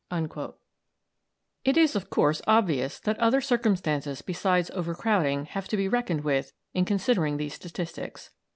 "It 1.63 1.77
is, 1.77 1.95
of 1.95 2.09
course, 2.09 2.41
obvious 2.47 2.99
that 3.01 3.19
other 3.19 3.39
circumstances 3.39 4.23
besides 4.23 4.71
overcrowding 4.71 5.45
have 5.45 5.67
to 5.67 5.77
be 5.77 5.87
reckoned 5.87 6.23
with 6.23 6.51
in 6.73 6.85
considering 6.85 7.37
these 7.37 7.53
statistics. 7.53 8.31